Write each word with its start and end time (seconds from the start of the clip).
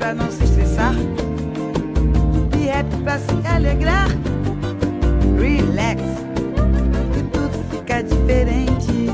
pra 0.00 0.14
não 0.14 0.30
se 0.30 0.42
estressar. 0.42 0.94
E 2.58 2.64
rap 2.64 2.86
pra 3.04 3.18
se 3.18 3.46
alegrar. 3.46 4.08
Relax, 5.38 6.02
e 7.18 7.22
tudo 7.24 7.64
fica 7.70 8.02
diferente. 8.02 9.10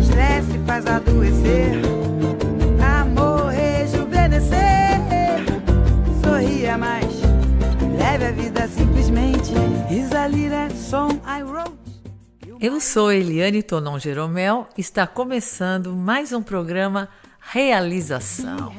Estresse 0.00 0.58
faz 0.66 0.86
adoecer. 0.86 1.80
Amor 3.00 3.46
rejuvenescer. 3.46 5.00
Sorria 6.22 6.76
mais. 6.76 7.06
Leve 7.98 8.26
a 8.26 8.32
vida 8.32 8.68
simplesmente. 8.68 9.54
Risalira 9.88 10.68
som 10.70 11.08
I 11.26 11.42
wrote. 11.42 11.74
Eu 12.60 12.80
sou 12.80 13.12
Eliane 13.12 13.62
Tonon 13.62 13.98
Jeromel, 13.98 14.66
está 14.78 15.06
começando 15.06 15.94
mais 15.94 16.32
um 16.32 16.42
programa 16.42 17.08
Realização. 17.48 18.74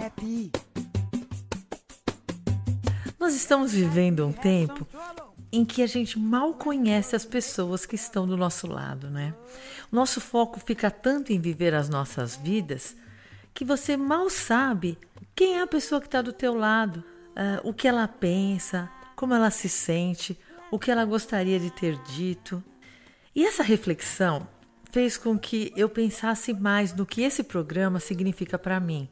Nós 3.20 3.34
estamos 3.34 3.74
vivendo 3.74 4.26
um 4.26 4.34
tempo 4.34 4.86
em 5.52 5.64
que 5.64 5.82
a 5.82 5.88
gente 5.88 6.20
mal 6.20 6.54
conhece 6.54 7.16
as 7.16 7.26
pessoas 7.26 7.86
que 7.86 7.96
estão 7.96 8.28
do 8.28 8.36
nosso 8.36 8.68
lado, 8.68 9.10
né? 9.10 9.34
O 9.92 9.96
nosso 9.96 10.20
foco 10.20 10.60
fica 10.60 10.92
tanto 10.92 11.32
em 11.32 11.40
viver 11.40 11.74
as 11.74 11.88
nossas 11.88 12.36
vidas 12.36 12.96
que 13.54 13.64
você 13.64 13.96
mal 13.96 14.30
sabe 14.30 14.98
quem 15.34 15.56
é 15.56 15.62
a 15.62 15.68
pessoa 15.68 16.02
que 16.02 16.08
está 16.08 16.22
do 16.22 16.34
teu 16.34 16.54
lado, 16.54 17.04
ah, 17.36 17.62
o 17.64 17.74
que 17.74 17.88
ela 17.88 18.08
pensa, 18.08 18.90
como 19.16 19.34
ela 19.34 19.50
se 19.50 19.70
sente, 19.70 20.38
o 20.70 20.78
que 20.78 20.92
ela 20.92 21.06
gostaria 21.06 21.60
de 21.60 21.72
ter 21.72 21.98
dito. 22.04 22.64
E 23.34 23.46
essa 23.46 23.64
reflexão 23.64 24.48
fez 24.98 25.16
com 25.16 25.38
que 25.38 25.72
eu 25.76 25.88
pensasse 25.88 26.52
mais 26.56 26.92
no 26.92 27.06
que 27.06 27.22
esse 27.22 27.44
programa 27.44 28.00
significa 28.00 28.58
para 28.58 28.80
mim. 28.80 29.08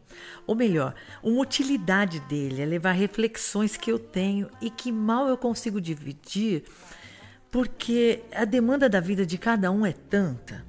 Ou 0.47 0.55
melhor, 0.55 0.95
uma 1.21 1.39
utilidade 1.39 2.19
dele 2.21 2.63
é 2.63 2.65
levar 2.65 2.93
reflexões 2.93 3.77
que 3.77 3.91
eu 3.91 3.99
tenho 3.99 4.49
e 4.59 4.71
que 4.71 4.91
mal 4.91 5.27
eu 5.27 5.37
consigo 5.37 5.79
dividir, 5.79 6.63
porque 7.51 8.23
a 8.33 8.45
demanda 8.45 8.89
da 8.89 8.99
vida 8.99 9.27
de 9.27 9.37
cada 9.37 9.69
um 9.71 9.85
é 9.85 9.91
tanta. 9.91 10.65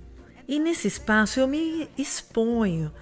E 0.47 0.59
nesse 0.59 0.87
espaço 0.87 1.41
eu 1.41 1.49
me 1.49 1.89
exponho 1.97 2.93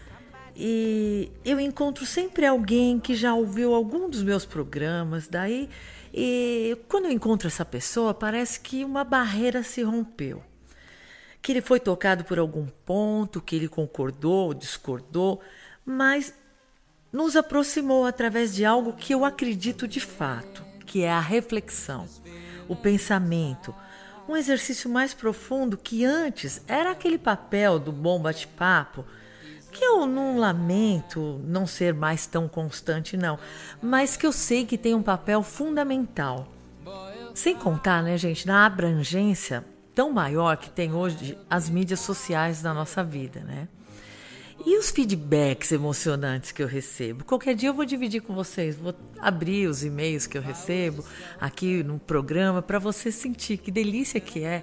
e 0.55 1.33
eu 1.45 1.59
encontro 1.59 2.07
sempre 2.07 2.47
alguém 2.47 3.01
que 3.01 3.17
já 3.17 3.35
ouviu 3.35 3.75
algum 3.75 4.09
dos 4.09 4.23
meus 4.23 4.47
programas, 4.47 5.27
daí 5.27 5.69
e 6.15 6.79
quando 6.89 7.07
eu 7.07 7.11
encontro 7.11 7.49
essa 7.49 7.65
pessoa, 7.65 8.15
parece 8.15 8.61
que 8.61 8.85
uma 8.85 9.03
barreira 9.03 9.65
se 9.65 9.83
rompeu. 9.83 10.54
Que 11.45 11.53
ele 11.53 11.61
foi 11.61 11.79
tocado 11.79 12.25
por 12.25 12.39
algum 12.39 12.65
ponto, 12.87 13.39
que 13.39 13.55
ele 13.55 13.69
concordou 13.69 14.47
ou 14.47 14.55
discordou, 14.55 15.43
mas 15.85 16.33
nos 17.13 17.37
aproximou 17.37 18.07
através 18.07 18.55
de 18.55 18.65
algo 18.65 18.95
que 18.95 19.13
eu 19.13 19.27
acredito 19.27 19.87
de 19.87 20.01
fato, 20.01 20.65
que 20.87 21.03
é 21.03 21.13
a 21.13 21.21
reflexão, 21.21 22.09
o 22.67 22.75
pensamento, 22.75 23.75
um 24.27 24.35
exercício 24.35 24.89
mais 24.89 25.13
profundo 25.13 25.77
que 25.77 26.03
antes 26.03 26.63
era 26.67 26.91
aquele 26.91 27.19
papel 27.19 27.79
do 27.79 27.93
bom 27.93 28.19
bate-papo 28.19 29.05
que 29.71 29.85
eu 29.85 30.07
não 30.07 30.39
lamento 30.39 31.43
não 31.45 31.67
ser 31.67 31.93
mais 31.93 32.25
tão 32.25 32.49
constante, 32.49 33.19
não, 33.19 33.39
mas 33.83 34.17
que 34.17 34.27
eu 34.27 34.33
sei 34.33 34.65
que 34.65 34.79
tem 34.79 34.95
um 34.95 35.03
papel 35.03 35.43
fundamental. 35.43 36.49
Sem 37.35 37.55
contar, 37.55 38.03
né, 38.03 38.17
gente, 38.17 38.47
na 38.47 38.65
abrangência 38.65 39.63
tão 39.95 40.13
maior 40.13 40.57
que 40.57 40.71
tem 40.71 40.93
hoje 40.93 41.39
as 41.49 41.71
mídias 41.71 42.01
sociais 42.01 42.63
na 42.63 42.75
nossa 42.75 43.05
vida, 43.05 43.41
né? 43.41 43.69
E 44.65 44.79
os 44.79 44.91
feedbacks 44.91 45.73
emocionantes 45.73 46.53
que 46.53 46.63
eu 46.63 46.67
recebo? 46.67 47.25
Qualquer 47.25 47.55
dia 47.55 47.69
eu 47.69 47.75
vou 47.75 47.85
dividir 47.85 48.23
com 48.23 48.35
vocês, 48.35 48.77
vou 48.77 48.95
abrir 49.19 49.67
os 49.67 49.85
e-mails 49.85 50.27
que 50.27 50.39
eu 50.39 50.43
recebo 50.43 51.05
aqui 51.41 51.83
no 51.83 51.99
programa 51.99 52.63
para 52.63 52.79
você 52.79 53.11
sentir 53.11 53.59
que 53.59 53.71
delícia 53.71 54.21
que 54.21 54.43
é 54.43 54.63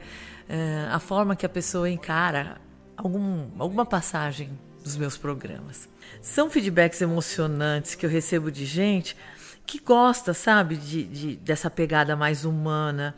uh, 0.50 0.96
a 0.96 1.00
forma 1.00 1.36
que 1.36 1.46
a 1.46 1.50
pessoa 1.50 1.90
encara 1.90 2.60
algum, 2.96 3.48
alguma 3.60 3.86
passagem 3.86 4.50
dos 4.84 4.98
meus 4.98 5.18
programas. 5.18 5.88
São 6.22 6.50
feedbacks 6.50 7.02
emocionantes 7.02 7.94
que 7.94 8.06
eu 8.06 8.10
recebo 8.10 8.50
de 8.50 8.66
gente 8.66 9.16
que 9.66 9.80
gosta, 9.80 10.34
sabe, 10.34 10.76
de, 10.76 11.04
de 11.04 11.36
dessa 11.38 11.70
pegada 11.70 12.16
mais 12.16 12.46
humana, 12.46 13.16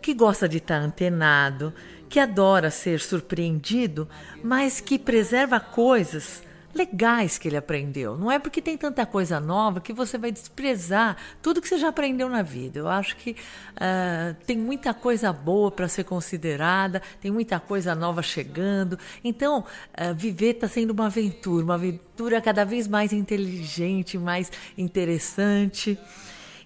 que 0.00 0.14
gosta 0.14 0.48
de 0.48 0.58
estar 0.58 0.76
antenado, 0.76 1.74
que 2.08 2.20
adora 2.20 2.70
ser 2.70 3.00
surpreendido, 3.00 4.08
mas 4.42 4.80
que 4.80 4.98
preserva 4.98 5.58
coisas 5.58 6.42
legais 6.76 7.38
que 7.38 7.48
ele 7.48 7.56
aprendeu. 7.56 8.16
Não 8.16 8.30
é 8.30 8.38
porque 8.38 8.60
tem 8.60 8.76
tanta 8.76 9.06
coisa 9.06 9.40
nova 9.40 9.80
que 9.80 9.92
você 9.92 10.18
vai 10.18 10.30
desprezar 10.30 11.16
tudo 11.42 11.60
que 11.60 11.68
você 11.68 11.78
já 11.78 11.88
aprendeu 11.88 12.28
na 12.28 12.42
vida. 12.42 12.78
Eu 12.78 12.88
acho 12.88 13.16
que 13.16 13.30
uh, 13.30 14.36
tem 14.46 14.56
muita 14.58 14.92
coisa 14.92 15.32
boa 15.32 15.70
para 15.70 15.88
ser 15.88 16.04
considerada, 16.04 17.00
tem 17.20 17.30
muita 17.30 17.58
coisa 17.58 17.94
nova 17.94 18.22
chegando. 18.22 18.98
Então, 19.24 19.60
uh, 19.60 20.14
viver 20.14 20.50
está 20.50 20.68
sendo 20.68 20.90
uma 20.90 21.06
aventura, 21.06 21.64
uma 21.64 21.74
aventura 21.74 22.40
cada 22.40 22.64
vez 22.64 22.86
mais 22.86 23.12
inteligente, 23.12 24.18
mais 24.18 24.52
interessante. 24.76 25.98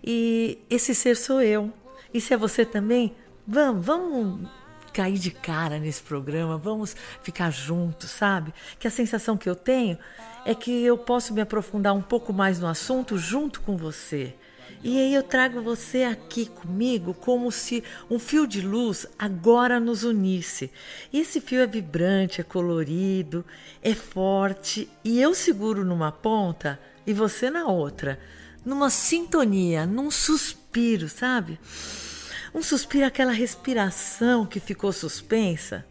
E 0.02 0.58
esse 0.68 0.94
ser 0.94 1.16
sou 1.16 1.40
eu. 1.40 1.72
E 2.12 2.20
se 2.20 2.34
é 2.34 2.36
você 2.36 2.64
também, 2.64 3.14
vamos, 3.46 3.86
vamos 3.86 4.50
cair 4.92 5.18
de 5.18 5.30
cara 5.30 5.78
nesse 5.78 6.02
programa, 6.02 6.58
vamos 6.58 6.94
ficar 7.22 7.50
juntos, 7.50 8.10
sabe? 8.10 8.52
Que 8.78 8.86
a 8.86 8.90
sensação 8.90 9.36
que 9.36 9.48
eu 9.48 9.56
tenho 9.56 9.98
é 10.44 10.54
que 10.54 10.84
eu 10.84 10.96
posso 10.96 11.34
me 11.34 11.40
aprofundar 11.40 11.94
um 11.94 12.02
pouco 12.02 12.32
mais 12.32 12.58
no 12.58 12.66
assunto 12.66 13.18
junto 13.18 13.60
com 13.60 13.76
você. 13.76 14.34
E 14.82 14.98
aí 14.98 15.14
eu 15.14 15.22
trago 15.22 15.60
você 15.60 16.04
aqui 16.04 16.46
comigo 16.46 17.12
como 17.12 17.52
se 17.52 17.84
um 18.10 18.18
fio 18.18 18.46
de 18.46 18.62
luz 18.62 19.06
agora 19.18 19.78
nos 19.78 20.04
unisse. 20.04 20.70
Esse 21.12 21.38
fio 21.38 21.60
é 21.60 21.66
vibrante, 21.66 22.40
é 22.40 22.44
colorido, 22.44 23.44
é 23.82 23.94
forte 23.94 24.88
e 25.04 25.20
eu 25.20 25.34
seguro 25.34 25.84
numa 25.84 26.10
ponta 26.10 26.80
e 27.06 27.12
você 27.12 27.50
na 27.50 27.66
outra, 27.66 28.18
numa 28.64 28.88
sintonia, 28.88 29.84
num 29.84 30.10
suspiro, 30.10 31.10
sabe? 31.10 31.60
Um 32.54 32.62
suspiro, 32.62 33.06
aquela 33.06 33.32
respiração 33.32 34.44
que 34.44 34.58
ficou 34.58 34.92
suspensa. 34.92 35.84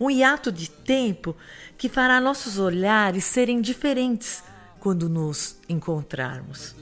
Um 0.00 0.10
hiato 0.10 0.50
de 0.50 0.70
tempo 0.70 1.36
que 1.76 1.88
fará 1.88 2.20
nossos 2.20 2.58
olhares 2.58 3.24
serem 3.24 3.60
diferentes 3.60 4.42
quando 4.80 5.08
nos 5.08 5.56
encontrarmos. 5.68 6.74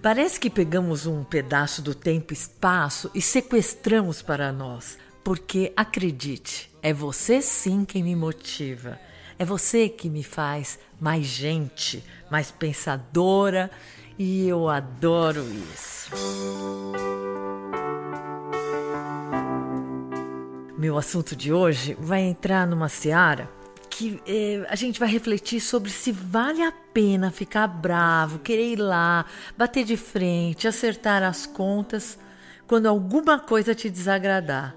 Parece 0.00 0.38
que 0.38 0.50
pegamos 0.50 1.06
um 1.06 1.24
pedaço 1.24 1.80
do 1.80 1.94
tempo 1.94 2.32
espaço 2.32 3.10
e 3.14 3.22
sequestramos 3.22 4.22
para 4.22 4.52
nós, 4.52 4.98
porque 5.22 5.72
acredite, 5.76 6.70
é 6.82 6.92
você 6.92 7.40
sim 7.40 7.84
quem 7.84 8.02
me 8.02 8.14
motiva. 8.14 8.98
É 9.38 9.44
você 9.44 9.88
que 9.88 10.08
me 10.08 10.22
faz 10.22 10.78
mais 11.00 11.26
gente, 11.26 12.04
mais 12.30 12.50
pensadora, 12.50 13.70
e 14.18 14.46
eu 14.46 14.68
adoro 14.68 15.44
isso. 15.74 16.10
Meu 20.84 20.98
assunto 20.98 21.34
de 21.34 21.50
hoje 21.50 21.96
vai 21.98 22.20
entrar 22.20 22.66
numa 22.66 22.90
seara 22.90 23.48
que 23.88 24.20
eh, 24.26 24.66
a 24.68 24.76
gente 24.76 25.00
vai 25.00 25.08
refletir 25.08 25.58
sobre 25.58 25.88
se 25.88 26.12
vale 26.12 26.60
a 26.60 26.70
pena 26.70 27.30
ficar 27.30 27.66
bravo, 27.66 28.38
querer 28.40 28.72
ir 28.72 28.76
lá, 28.76 29.24
bater 29.56 29.82
de 29.82 29.96
frente, 29.96 30.68
acertar 30.68 31.22
as 31.22 31.46
contas 31.46 32.18
quando 32.66 32.84
alguma 32.84 33.38
coisa 33.38 33.74
te 33.74 33.88
desagradar. 33.88 34.74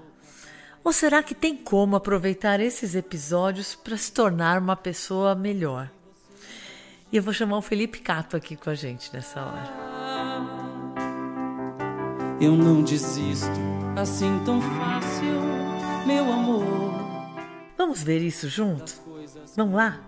Ou 0.82 0.94
será 0.94 1.22
que 1.22 1.34
tem 1.34 1.54
como 1.54 1.94
aproveitar 1.94 2.58
esses 2.58 2.94
episódios 2.94 3.74
para 3.74 3.98
se 3.98 4.10
tornar 4.10 4.62
uma 4.62 4.76
pessoa 4.76 5.34
melhor? 5.34 5.90
E 7.12 7.18
eu 7.18 7.22
vou 7.22 7.34
chamar 7.34 7.58
o 7.58 7.62
Felipe 7.62 7.98
Cato 7.98 8.34
aqui 8.34 8.56
com 8.56 8.70
a 8.70 8.74
gente 8.74 9.12
nessa 9.12 9.42
hora. 9.42 9.88
Eu 12.40 12.52
não 12.52 12.82
desisto 12.82 13.60
assim 13.94 14.40
tão 14.46 14.58
fácil, 14.62 15.77
meu 16.08 16.32
amor. 16.32 16.64
Vamos 17.76 18.02
ver 18.02 18.22
isso 18.22 18.48
junto? 18.48 18.94
Vamos 19.54 19.74
lá? 19.74 20.00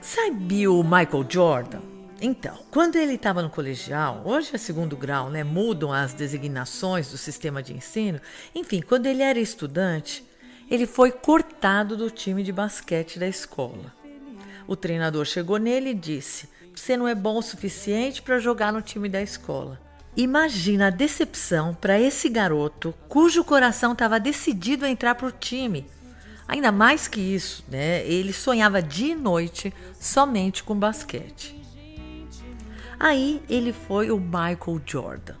Sabe 0.00 0.66
o 0.66 0.82
Michael 0.82 1.24
Jordan? 1.28 1.80
Então, 2.20 2.58
quando 2.72 2.96
ele 2.96 3.14
estava 3.14 3.42
no 3.42 3.50
colegial, 3.50 4.22
hoje 4.24 4.50
é 4.52 4.58
segundo 4.58 4.96
grau, 4.96 5.30
né? 5.30 5.44
Mudam 5.44 5.92
as 5.92 6.14
designações 6.14 7.12
do 7.12 7.16
sistema 7.16 7.62
de 7.62 7.74
ensino. 7.74 8.20
Enfim, 8.56 8.80
quando 8.80 9.06
ele 9.06 9.22
era 9.22 9.38
estudante, 9.38 10.24
ele 10.68 10.86
foi 10.86 11.12
cortado 11.12 11.96
do 11.96 12.10
time 12.10 12.42
de 12.42 12.50
basquete 12.50 13.20
da 13.20 13.28
escola. 13.28 13.94
O 14.66 14.74
treinador 14.74 15.26
chegou 15.26 15.58
nele 15.58 15.90
e 15.90 15.94
disse: 15.94 16.48
Você 16.74 16.96
não 16.96 17.06
é 17.06 17.14
bom 17.14 17.38
o 17.38 17.42
suficiente 17.42 18.20
para 18.20 18.40
jogar 18.40 18.72
no 18.72 18.82
time 18.82 19.08
da 19.08 19.22
escola. 19.22 19.85
Imagina 20.16 20.86
a 20.86 20.90
decepção 20.90 21.74
para 21.74 22.00
esse 22.00 22.30
garoto 22.30 22.94
cujo 23.06 23.44
coração 23.44 23.92
estava 23.92 24.18
decidido 24.18 24.86
a 24.86 24.88
entrar 24.88 25.14
para 25.14 25.26
o 25.26 25.32
time. 25.32 25.86
Ainda 26.48 26.72
mais 26.72 27.06
que 27.06 27.20
isso, 27.20 27.62
né? 27.68 28.06
Ele 28.06 28.32
sonhava 28.32 28.80
dia 28.80 29.12
e 29.12 29.14
noite 29.14 29.74
somente 30.00 30.62
com 30.62 30.74
basquete. 30.74 31.54
Aí 32.98 33.42
ele 33.46 33.74
foi 33.74 34.10
o 34.10 34.18
Michael 34.18 34.80
Jordan. 34.86 35.34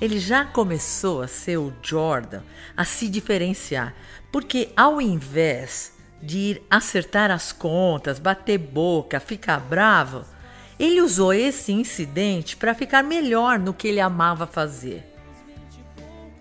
Ele 0.00 0.18
já 0.18 0.46
começou 0.46 1.20
a 1.20 1.28
ser 1.28 1.58
o 1.58 1.72
Jordan, 1.82 2.42
a 2.74 2.84
se 2.84 3.08
diferenciar, 3.08 3.94
porque 4.32 4.70
ao 4.76 5.00
invés 5.00 5.92
de 6.22 6.38
ir 6.38 6.62
acertar 6.70 7.30
as 7.30 7.52
contas, 7.52 8.18
bater 8.18 8.58
boca, 8.58 9.20
ficar 9.20 9.60
bravo, 9.60 10.24
ele 10.78 11.00
usou 11.00 11.32
esse 11.32 11.72
incidente 11.72 12.56
para 12.56 12.74
ficar 12.74 13.02
melhor 13.02 13.58
no 13.58 13.72
que 13.72 13.88
ele 13.88 14.00
amava 14.00 14.46
fazer. 14.46 15.04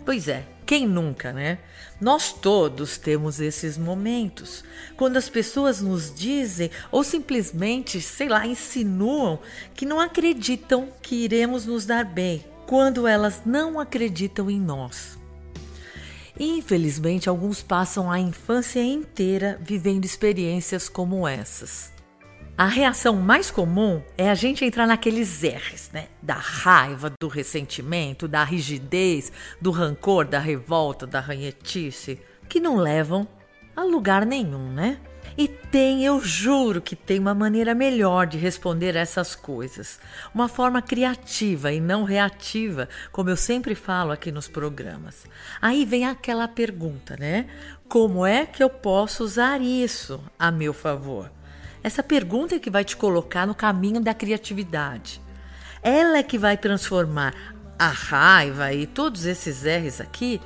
Pois 0.04 0.28
é, 0.28 0.46
quem 0.66 0.88
nunca, 0.88 1.32
né? 1.32 1.60
Nós 2.02 2.34
todos 2.34 2.98
temos 2.98 3.40
esses 3.40 3.78
momentos, 3.78 4.64
quando 4.98 5.16
as 5.16 5.30
pessoas 5.30 5.82
nos 5.82 6.14
dizem 6.14 6.70
ou 6.92 7.04
simplesmente, 7.04 8.02
sei 8.02 8.28
lá, 8.28 8.46
insinuam 8.46 9.40
que 9.74 9.86
não 9.86 10.00
acreditam 10.00 10.90
que 11.02 11.24
iremos 11.24 11.66
nos 11.66 11.86
dar 11.86 12.04
bem, 12.04 12.44
quando 12.68 13.08
elas 13.08 13.44
não 13.46 13.80
acreditam 13.80 14.50
em 14.52 14.60
nós. 14.60 15.18
Infelizmente, 16.38 17.30
alguns 17.30 17.64
passam 17.64 18.12
a 18.12 18.20
infância 18.20 18.84
inteira 18.84 19.58
vivendo 19.62 20.04
experiências 20.04 20.90
como 20.90 21.26
essas. 21.26 21.95
A 22.58 22.68
reação 22.68 23.18
mais 23.18 23.52
comum 23.52 24.02
é 24.18 24.30
a 24.30 24.34
gente 24.34 24.64
entrar 24.64 24.88
naqueles 24.88 25.44
R's, 25.44 25.90
né? 25.92 26.08
Da 26.22 26.36
raiva, 26.36 27.12
do 27.20 27.28
ressentimento, 27.28 28.30
da 28.30 28.46
rigidez, 28.46 29.30
do 29.60 29.72
rancor, 29.72 30.24
da 30.24 30.40
revolta, 30.40 31.06
da 31.06 31.20
ranhetice, 31.20 32.18
que 32.48 32.62
não 32.62 32.78
levam 32.78 33.28
a 33.76 33.84
lugar 33.84 34.26
nenhum, 34.26 34.72
né? 34.72 34.98
E 35.38 35.50
tem, 35.50 36.06
eu 36.06 36.22
juro 36.22 36.82
que 36.82 36.96
tem 36.96 37.20
uma 37.20 37.34
maneira 37.34 37.76
melhor 37.76 38.26
de 38.26 38.38
responder 38.38 38.96
a 38.96 39.02
essas 39.02 39.36
coisas. 39.36 40.00
Uma 40.34 40.48
forma 40.48 40.82
criativa 40.82 41.74
e 41.74 41.82
não 41.82 42.06
reativa, 42.06 42.88
como 43.12 43.30
eu 43.30 43.36
sempre 43.36 43.76
falo 43.76 44.14
aqui 44.14 44.32
nos 44.32 44.48
programas. 44.48 45.26
Aí 45.62 45.84
vem 45.84 46.06
aquela 46.06 46.48
pergunta, 46.48 47.18
né? 47.20 47.48
Como 47.90 48.26
é 48.26 48.46
que 48.46 48.64
eu 48.64 48.70
posso 48.70 49.26
usar 49.26 49.60
isso 49.60 50.24
a 50.40 50.50
meu 50.52 50.74
favor? 50.74 51.30
Essa 51.86 52.02
pergunta 52.02 52.56
é 52.56 52.60
que 52.60 52.72
vai 52.72 52.84
te 52.84 52.98
colocar 52.98 53.46
no 53.46 53.54
caminho 53.54 54.02
da 54.02 54.12
criatividade. 54.12 55.22
Ela 55.84 56.18
é 56.18 56.24
que 56.24 56.36
vai 56.36 56.58
transformar 56.58 57.36
a 57.78 57.90
raiva 57.90 58.74
e 58.74 58.88
todos 58.88 59.24
esses 59.28 59.62
R's 59.64 60.02
aqui 60.02 60.42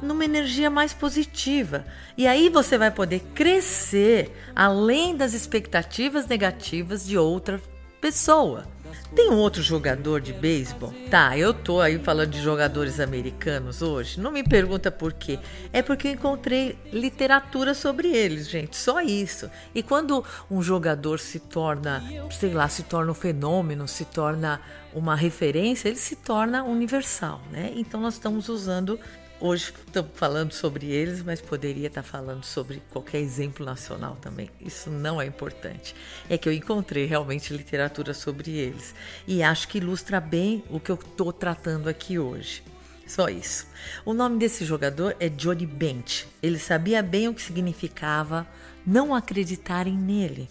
numa 0.00 0.24
energia 0.24 0.70
mais 0.70 0.94
positiva. 0.94 1.84
E 2.16 2.26
aí 2.26 2.48
você 2.48 2.78
vai 2.78 2.90
poder 2.90 3.20
crescer 3.34 4.34
além 4.56 5.14
das 5.14 5.34
expectativas 5.34 6.26
negativas 6.26 7.06
de 7.06 7.18
outra 7.18 7.60
pessoa. 8.00 8.66
Tem 9.14 9.30
um 9.30 9.36
outro 9.36 9.62
jogador 9.62 10.20
de 10.20 10.32
beisebol? 10.32 10.92
Tá, 11.10 11.36
eu 11.36 11.54
tô 11.54 11.80
aí 11.80 11.98
falando 11.98 12.30
de 12.30 12.42
jogadores 12.42 13.00
americanos 13.00 13.82
hoje. 13.82 14.20
Não 14.20 14.30
me 14.30 14.42
pergunta 14.42 14.90
por 14.90 15.12
quê. 15.12 15.38
É 15.72 15.82
porque 15.82 16.08
eu 16.08 16.12
encontrei 16.12 16.78
literatura 16.92 17.74
sobre 17.74 18.08
eles, 18.08 18.48
gente. 18.48 18.76
Só 18.76 19.00
isso. 19.00 19.50
E 19.74 19.82
quando 19.82 20.24
um 20.50 20.62
jogador 20.62 21.18
se 21.18 21.40
torna, 21.40 22.02
sei 22.30 22.52
lá, 22.52 22.68
se 22.68 22.82
torna 22.82 23.10
um 23.10 23.14
fenômeno, 23.14 23.88
se 23.88 24.04
torna 24.04 24.60
uma 24.94 25.14
referência, 25.14 25.88
ele 25.88 25.98
se 25.98 26.16
torna 26.16 26.62
universal, 26.64 27.40
né? 27.50 27.72
Então 27.76 28.00
nós 28.00 28.14
estamos 28.14 28.48
usando 28.48 28.98
Hoje 29.40 29.72
estamos 29.86 30.10
falando 30.14 30.52
sobre 30.52 30.86
eles, 30.86 31.22
mas 31.22 31.40
poderia 31.40 31.86
estar 31.86 32.02
falando 32.02 32.42
sobre 32.42 32.82
qualquer 32.90 33.20
exemplo 33.20 33.64
nacional 33.64 34.18
também. 34.20 34.50
Isso 34.60 34.90
não 34.90 35.22
é 35.22 35.26
importante. 35.26 35.94
É 36.28 36.36
que 36.36 36.48
eu 36.48 36.52
encontrei 36.52 37.04
realmente 37.04 37.52
literatura 37.52 38.12
sobre 38.12 38.50
eles 38.50 38.96
e 39.28 39.40
acho 39.40 39.68
que 39.68 39.78
ilustra 39.78 40.20
bem 40.20 40.64
o 40.68 40.80
que 40.80 40.90
eu 40.90 40.96
estou 40.96 41.32
tratando 41.32 41.88
aqui 41.88 42.18
hoje. 42.18 42.64
Só 43.06 43.28
isso. 43.28 43.68
O 44.04 44.12
nome 44.12 44.40
desse 44.40 44.64
jogador 44.64 45.14
é 45.20 45.28
Johnny 45.28 45.66
Bench. 45.66 46.26
Ele 46.42 46.58
sabia 46.58 47.00
bem 47.00 47.28
o 47.28 47.34
que 47.34 47.40
significava 47.40 48.44
não 48.84 49.14
acreditarem 49.14 49.96
nele. 49.96 50.48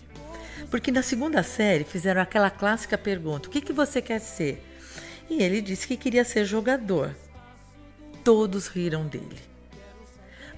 Porque 0.71 0.93
na 0.93 1.01
segunda 1.01 1.43
série 1.43 1.83
fizeram 1.83 2.21
aquela 2.21 2.49
clássica 2.49 2.97
pergunta: 2.97 3.49
o 3.49 3.51
que, 3.51 3.59
que 3.59 3.73
você 3.73 4.01
quer 4.01 4.19
ser? 4.19 4.63
E 5.29 5.43
ele 5.43 5.59
disse 5.59 5.85
que 5.85 5.97
queria 5.97 6.23
ser 6.23 6.45
jogador 6.45 7.13
todos 8.27 8.67
riram 8.67 9.07
dele. 9.07 9.39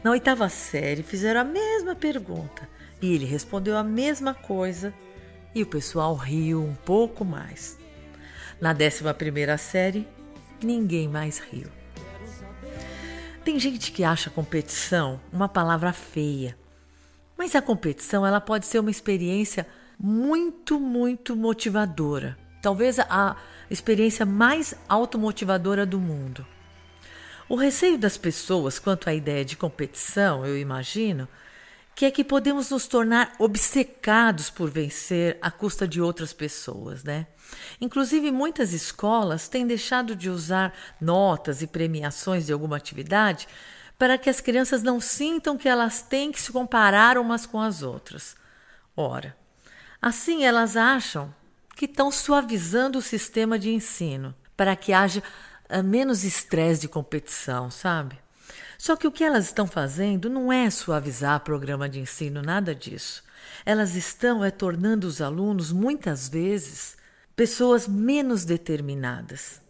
Na 0.03 0.09
oitava 0.09 0.49
série, 0.49 1.03
fizeram 1.03 1.41
a 1.41 1.43
mesma 1.43 1.93
pergunta 1.93 2.67
e 2.99 3.13
ele 3.13 3.25
respondeu 3.25 3.77
a 3.77 3.83
mesma 3.83 4.33
coisa 4.33 4.91
e 5.53 5.61
o 5.61 5.67
pessoal 5.67 6.15
riu 6.15 6.63
um 6.63 6.73
pouco 6.73 7.23
mais. 7.23 7.77
Na 8.59 8.73
décima 8.73 9.13
primeira 9.13 9.55
série, 9.55 10.07
ninguém 10.63 11.07
mais 11.07 11.37
riu. 11.37 11.67
Tem 13.45 13.59
gente 13.59 13.91
que 13.91 14.03
acha 14.03 14.31
competição 14.31 15.21
uma 15.31 15.47
palavra 15.47 15.93
feia, 15.93 16.57
mas 17.37 17.53
a 17.53 17.61
competição 17.61 18.25
ela 18.25 18.41
pode 18.41 18.65
ser 18.65 18.79
uma 18.79 18.89
experiência 18.89 19.67
muito, 19.99 20.79
muito 20.79 21.35
motivadora. 21.35 22.35
Talvez 22.63 22.97
a 22.97 23.35
experiência 23.69 24.25
mais 24.25 24.73
automotivadora 24.89 25.85
do 25.85 25.99
mundo. 25.99 26.43
O 27.49 27.55
receio 27.55 27.97
das 27.97 28.15
pessoas 28.15 28.77
quanto 28.77 29.09
à 29.09 29.13
ideia 29.13 29.43
de 29.43 29.57
competição, 29.57 30.45
eu 30.45 30.55
imagino, 30.55 31.27
que 31.95 32.05
é 32.05 32.11
que 32.11 32.23
podemos 32.23 32.69
nos 32.69 32.85
tornar 32.85 33.33
obcecados 33.39 34.51
por 34.51 34.69
vencer 34.69 35.35
à 35.41 35.49
custa 35.49 35.87
de 35.87 35.99
outras 35.99 36.31
pessoas, 36.31 37.03
né? 37.03 37.25
Inclusive, 37.81 38.31
muitas 38.31 38.71
escolas 38.71 39.47
têm 39.47 39.65
deixado 39.65 40.15
de 40.15 40.29
usar 40.29 40.71
notas 41.01 41.63
e 41.63 41.67
premiações 41.67 42.45
de 42.45 42.53
alguma 42.53 42.77
atividade 42.77 43.47
para 43.97 44.15
que 44.15 44.29
as 44.29 44.39
crianças 44.39 44.83
não 44.83 45.01
sintam 45.01 45.57
que 45.57 45.67
elas 45.67 46.03
têm 46.03 46.31
que 46.31 46.39
se 46.39 46.51
comparar 46.51 47.17
umas 47.17 47.47
com 47.47 47.59
as 47.59 47.81
outras. 47.81 48.37
Ora, 48.95 49.35
assim 49.99 50.45
elas 50.45 50.77
acham 50.77 51.33
que 51.75 51.85
estão 51.85 52.11
suavizando 52.11 52.99
o 52.99 53.01
sistema 53.01 53.57
de 53.57 53.71
ensino 53.71 54.35
para 54.55 54.75
que 54.75 54.93
haja 54.93 55.23
menos 55.83 56.23
estresse 56.23 56.81
de 56.81 56.87
competição, 56.87 57.69
sabe? 57.69 58.17
Só 58.77 58.95
que 58.95 59.05
o 59.05 59.11
que 59.11 59.23
elas 59.23 59.45
estão 59.45 59.67
fazendo 59.67 60.29
não 60.29 60.51
é 60.51 60.69
suavizar 60.69 61.41
programa 61.41 61.87
de 61.87 61.99
ensino, 61.99 62.41
nada 62.41 62.73
disso. 62.73 63.23
Elas 63.65 63.93
estão 63.93 64.43
é 64.43 64.49
tornando 64.49 65.05
os 65.05 65.21
alunos, 65.21 65.71
muitas 65.71 66.27
vezes, 66.27 66.97
pessoas 67.35 67.87
menos 67.87 68.45
determinadas. 68.45 69.61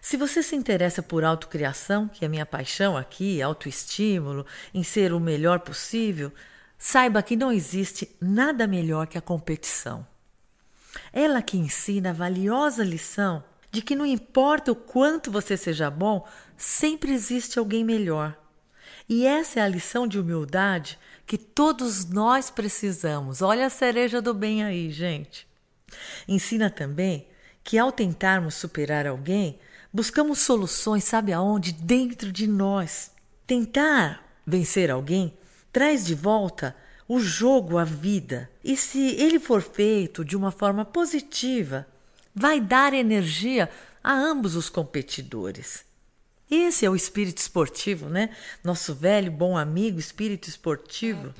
Se 0.00 0.16
você 0.16 0.42
se 0.42 0.54
interessa 0.56 1.02
por 1.02 1.24
autocriação, 1.24 2.08
que 2.08 2.24
é 2.24 2.28
minha 2.28 2.44
paixão 2.44 2.96
aqui, 2.96 3.40
autoestímulo, 3.40 4.44
em 4.74 4.82
ser 4.82 5.12
o 5.12 5.20
melhor 5.20 5.60
possível, 5.60 6.32
saiba 6.76 7.22
que 7.22 7.36
não 7.36 7.52
existe 7.52 8.14
nada 8.20 8.66
melhor 8.66 9.06
que 9.06 9.16
a 9.16 9.22
competição. 9.22 10.06
Ela 11.12 11.40
que 11.40 11.56
ensina 11.56 12.10
a 12.10 12.12
valiosa 12.12 12.84
lição 12.84 13.42
de 13.72 13.80
que 13.80 13.96
não 13.96 14.04
importa 14.04 14.70
o 14.70 14.76
quanto 14.76 15.30
você 15.30 15.56
seja 15.56 15.90
bom, 15.90 16.28
sempre 16.56 17.12
existe 17.12 17.58
alguém 17.58 17.82
melhor. 17.82 18.38
E 19.08 19.26
essa 19.26 19.60
é 19.60 19.62
a 19.62 19.68
lição 19.68 20.06
de 20.06 20.20
humildade 20.20 20.98
que 21.26 21.38
todos 21.38 22.04
nós 22.04 22.50
precisamos. 22.50 23.40
Olha 23.40 23.66
a 23.66 23.70
cereja 23.70 24.20
do 24.20 24.34
bem 24.34 24.62
aí, 24.62 24.90
gente. 24.90 25.48
Ensina 26.28 26.68
também 26.70 27.26
que 27.64 27.78
ao 27.78 27.90
tentarmos 27.90 28.54
superar 28.54 29.06
alguém, 29.06 29.58
buscamos 29.92 30.40
soluções, 30.40 31.04
sabe 31.04 31.32
aonde? 31.32 31.72
Dentro 31.72 32.30
de 32.30 32.46
nós. 32.46 33.10
Tentar 33.46 34.22
vencer 34.46 34.90
alguém 34.90 35.36
traz 35.72 36.04
de 36.04 36.14
volta 36.14 36.76
o 37.08 37.18
jogo 37.18 37.78
à 37.78 37.84
vida. 37.84 38.50
E 38.62 38.76
se 38.76 39.14
ele 39.16 39.40
for 39.40 39.62
feito 39.62 40.24
de 40.24 40.36
uma 40.36 40.50
forma 40.50 40.84
positiva, 40.84 41.86
vai 42.34 42.60
dar 42.60 42.92
energia 42.92 43.68
a 44.02 44.12
ambos 44.12 44.56
os 44.56 44.68
competidores. 44.68 45.84
Esse 46.50 46.84
é 46.84 46.90
o 46.90 46.94
espírito 46.94 47.38
esportivo, 47.38 48.10
né? 48.10 48.28
Nosso 48.62 48.94
velho 48.94 49.32
bom 49.32 49.56
amigo 49.56 49.98
espírito 49.98 50.50
esportivo. 50.50 51.32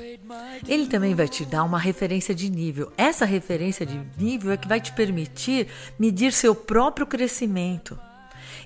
Ele 0.66 0.86
também 0.86 1.14
vai 1.14 1.28
te 1.28 1.44
dar 1.44 1.64
uma 1.64 1.78
referência 1.78 2.34
de 2.34 2.48
nível. 2.48 2.90
Essa 2.96 3.26
referência 3.26 3.84
de 3.84 4.00
nível 4.16 4.50
é 4.50 4.56
que 4.56 4.66
vai 4.66 4.80
te 4.80 4.90
permitir 4.92 5.68
medir 5.98 6.32
seu 6.32 6.54
próprio 6.54 7.06
crescimento. 7.06 7.98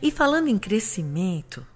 E 0.01 0.13
falando 0.13 0.47
em 0.47 0.57
crescimento, 0.57 1.67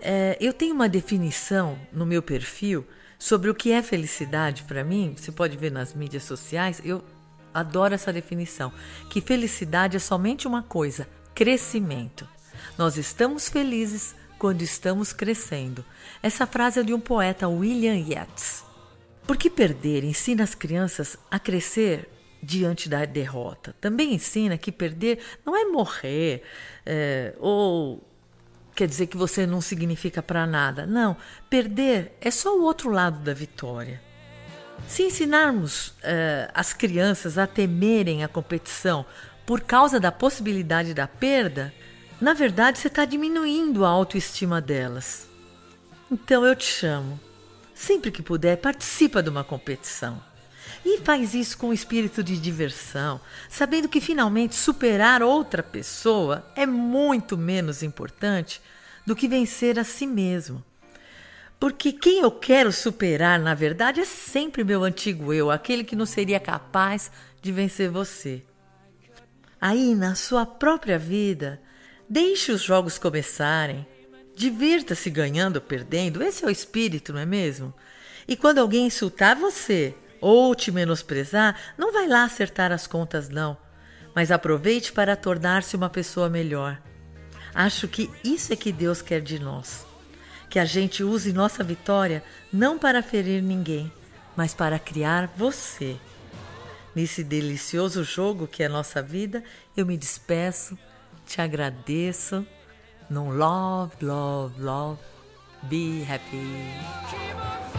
é, 0.00 0.38
eu 0.40 0.54
tenho 0.54 0.74
uma 0.74 0.88
definição 0.88 1.78
no 1.92 2.06
meu 2.06 2.22
perfil 2.22 2.86
sobre 3.18 3.50
o 3.50 3.54
que 3.54 3.72
é 3.72 3.82
felicidade 3.82 4.62
para 4.62 4.82
mim. 4.82 5.14
Você 5.18 5.30
pode 5.30 5.54
ver 5.58 5.70
nas 5.70 5.92
mídias 5.92 6.22
sociais. 6.22 6.80
Eu 6.82 7.04
adoro 7.52 7.94
essa 7.94 8.12
definição, 8.12 8.72
que 9.10 9.20
felicidade 9.20 9.96
é 9.96 10.00
somente 10.00 10.46
uma 10.46 10.62
coisa, 10.62 11.08
crescimento. 11.34 12.28
Nós 12.76 12.96
estamos 12.96 13.48
felizes 13.48 14.14
quando 14.38 14.62
estamos 14.62 15.12
crescendo. 15.12 15.84
Essa 16.22 16.46
frase 16.46 16.80
é 16.80 16.82
de 16.82 16.92
um 16.92 17.00
poeta, 17.00 17.48
William 17.48 17.96
Yeats. 17.96 18.64
Porque 19.26 19.48
perder 19.48 20.04
ensina 20.04 20.42
as 20.42 20.54
crianças 20.54 21.16
a 21.30 21.38
crescer 21.38 22.08
diante 22.42 22.88
da 22.88 23.04
derrota. 23.04 23.74
Também 23.80 24.14
ensina 24.14 24.58
que 24.58 24.72
perder 24.72 25.20
não 25.46 25.56
é 25.56 25.64
morrer 25.64 26.42
é, 26.84 27.34
ou 27.38 28.02
quer 28.74 28.88
dizer 28.88 29.06
que 29.06 29.16
você 29.16 29.46
não 29.46 29.60
significa 29.60 30.22
para 30.22 30.46
nada. 30.46 30.86
Não, 30.86 31.16
perder 31.48 32.16
é 32.20 32.30
só 32.30 32.56
o 32.58 32.62
outro 32.62 32.90
lado 32.90 33.20
da 33.20 33.32
vitória. 33.32 34.02
Se 34.88 35.02
ensinarmos 35.02 35.88
uh, 35.88 36.50
as 36.52 36.72
crianças 36.72 37.38
a 37.38 37.46
temerem 37.46 38.22
a 38.22 38.28
competição 38.28 39.06
por 39.46 39.60
causa 39.60 39.98
da 39.98 40.12
possibilidade 40.12 40.94
da 40.94 41.06
perda, 41.06 41.72
na 42.20 42.34
verdade 42.34 42.78
você 42.78 42.88
está 42.88 43.04
diminuindo 43.04 43.84
a 43.84 43.88
autoestima 43.88 44.60
delas. 44.60 45.26
Então 46.10 46.44
eu 46.44 46.54
te 46.54 46.66
chamo. 46.66 47.18
Sempre 47.74 48.10
que 48.10 48.22
puder, 48.22 48.58
participa 48.58 49.22
de 49.22 49.30
uma 49.30 49.42
competição. 49.42 50.22
E 50.84 50.98
faz 50.98 51.34
isso 51.34 51.56
com 51.58 51.72
espírito 51.72 52.22
de 52.22 52.38
diversão, 52.38 53.20
sabendo 53.48 53.88
que 53.88 54.00
finalmente 54.00 54.54
superar 54.54 55.22
outra 55.22 55.62
pessoa 55.62 56.44
é 56.54 56.66
muito 56.66 57.36
menos 57.38 57.82
importante 57.82 58.60
do 59.06 59.16
que 59.16 59.28
vencer 59.28 59.78
a 59.78 59.84
si 59.84 60.06
mesmo. 60.06 60.62
Porque 61.62 61.92
quem 61.92 62.18
eu 62.18 62.30
quero 62.32 62.72
superar, 62.72 63.38
na 63.38 63.54
verdade, 63.54 64.00
é 64.00 64.04
sempre 64.04 64.64
meu 64.64 64.82
antigo 64.82 65.32
eu, 65.32 65.48
aquele 65.48 65.84
que 65.84 65.94
não 65.94 66.04
seria 66.04 66.40
capaz 66.40 67.08
de 67.40 67.52
vencer 67.52 67.88
você. 67.88 68.42
Aí, 69.60 69.94
na 69.94 70.16
sua 70.16 70.44
própria 70.44 70.98
vida, 70.98 71.62
deixe 72.10 72.50
os 72.50 72.62
jogos 72.62 72.98
começarem. 72.98 73.86
Divirta-se 74.34 75.08
ganhando 75.08 75.58
ou 75.58 75.62
perdendo, 75.62 76.20
esse 76.20 76.42
é 76.42 76.48
o 76.48 76.50
espírito, 76.50 77.12
não 77.12 77.20
é 77.20 77.26
mesmo? 77.26 77.72
E 78.26 78.34
quando 78.34 78.58
alguém 78.58 78.86
insultar 78.86 79.36
você 79.36 79.94
ou 80.20 80.56
te 80.56 80.72
menosprezar, 80.72 81.56
não 81.78 81.92
vai 81.92 82.08
lá 82.08 82.24
acertar 82.24 82.72
as 82.72 82.88
contas, 82.88 83.28
não. 83.28 83.56
Mas 84.16 84.32
aproveite 84.32 84.92
para 84.92 85.14
tornar-se 85.14 85.76
uma 85.76 85.88
pessoa 85.88 86.28
melhor. 86.28 86.82
Acho 87.54 87.86
que 87.86 88.10
isso 88.24 88.52
é 88.52 88.56
que 88.56 88.72
Deus 88.72 89.00
quer 89.00 89.20
de 89.20 89.38
nós 89.38 89.91
que 90.52 90.58
a 90.58 90.66
gente 90.66 91.02
use 91.02 91.32
nossa 91.32 91.64
vitória 91.64 92.22
não 92.52 92.78
para 92.78 93.02
ferir 93.02 93.42
ninguém, 93.42 93.90
mas 94.36 94.52
para 94.52 94.78
criar 94.78 95.32
você. 95.34 95.96
Nesse 96.94 97.24
delicioso 97.24 98.04
jogo 98.04 98.46
que 98.46 98.62
é 98.62 98.68
nossa 98.68 99.00
vida, 99.00 99.42
eu 99.74 99.86
me 99.86 99.96
despeço, 99.96 100.76
te 101.26 101.40
agradeço. 101.40 102.46
Num 103.08 103.30
love, 103.30 103.94
love, 104.02 104.60
love. 104.60 105.00
Be 105.62 106.06
happy. 106.06 107.71